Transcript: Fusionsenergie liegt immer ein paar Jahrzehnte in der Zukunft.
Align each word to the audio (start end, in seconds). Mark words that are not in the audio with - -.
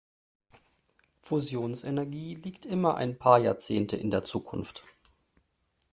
Fusionsenergie 1.21 2.33
liegt 2.33 2.65
immer 2.65 2.95
ein 2.95 3.19
paar 3.19 3.37
Jahrzehnte 3.37 3.97
in 3.97 4.09
der 4.09 4.23
Zukunft. 4.23 4.81